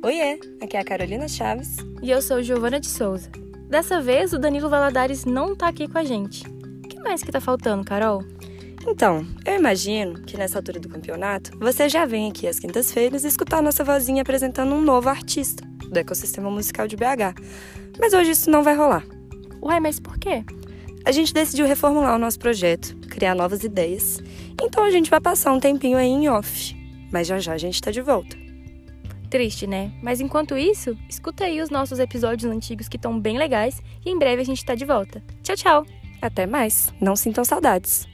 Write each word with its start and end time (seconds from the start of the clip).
Oiê, 0.00 0.38
aqui 0.62 0.76
é 0.76 0.80
a 0.80 0.84
Carolina 0.84 1.26
Chaves. 1.26 1.76
E 2.00 2.08
eu 2.08 2.22
sou 2.22 2.40
Giovana 2.40 2.78
de 2.78 2.86
Souza. 2.86 3.28
Dessa 3.68 4.00
vez, 4.00 4.32
o 4.32 4.38
Danilo 4.38 4.70
Valadares 4.70 5.24
não 5.24 5.56
tá 5.56 5.66
aqui 5.66 5.88
com 5.88 5.98
a 5.98 6.04
gente. 6.04 6.46
O 6.84 6.88
que 6.88 7.00
mais 7.00 7.20
que 7.20 7.32
tá 7.32 7.40
faltando, 7.40 7.84
Carol? 7.84 8.22
Então, 8.86 9.26
eu 9.44 9.56
imagino 9.56 10.22
que 10.22 10.36
nessa 10.36 10.56
altura 10.56 10.78
do 10.78 10.88
campeonato, 10.88 11.50
você 11.58 11.88
já 11.88 12.06
vem 12.06 12.30
aqui 12.30 12.46
às 12.46 12.60
quintas-feiras 12.60 13.24
escutar 13.24 13.60
nossa 13.60 13.82
vozinha 13.82 14.22
apresentando 14.22 14.72
um 14.72 14.80
novo 14.80 15.08
artista 15.08 15.66
do 15.90 15.98
ecossistema 15.98 16.48
musical 16.48 16.86
de 16.86 16.94
BH. 16.94 17.34
Mas 17.98 18.12
hoje 18.12 18.30
isso 18.30 18.48
não 18.48 18.62
vai 18.62 18.76
rolar. 18.76 19.04
Ué, 19.60 19.80
mas 19.80 19.98
por 19.98 20.16
quê? 20.16 20.44
A 21.04 21.10
gente 21.10 21.34
decidiu 21.34 21.66
reformular 21.66 22.14
o 22.14 22.20
nosso 22.20 22.38
projeto, 22.38 22.96
criar 23.08 23.34
novas 23.34 23.64
ideias. 23.64 24.22
Então 24.62 24.84
a 24.84 24.92
gente 24.92 25.10
vai 25.10 25.20
passar 25.20 25.52
um 25.52 25.58
tempinho 25.58 25.98
aí 25.98 26.06
em 26.06 26.28
off. 26.28 26.76
Mas 27.12 27.26
já 27.26 27.40
já 27.40 27.54
a 27.54 27.58
gente 27.58 27.82
tá 27.82 27.90
de 27.90 28.00
volta. 28.00 28.47
Triste, 29.30 29.66
né? 29.66 29.92
Mas 30.02 30.20
enquanto 30.20 30.56
isso, 30.56 30.96
escuta 31.08 31.44
aí 31.44 31.60
os 31.60 31.70
nossos 31.70 31.98
episódios 31.98 32.50
antigos 32.50 32.88
que 32.88 32.96
estão 32.96 33.18
bem 33.18 33.36
legais 33.36 33.82
e 34.04 34.10
em 34.10 34.18
breve 34.18 34.42
a 34.42 34.44
gente 34.44 34.64
tá 34.64 34.74
de 34.74 34.84
volta. 34.84 35.22
Tchau, 35.42 35.56
tchau! 35.56 35.86
Até 36.20 36.46
mais. 36.46 36.92
Não 37.00 37.14
sintam 37.14 37.44
saudades. 37.44 38.08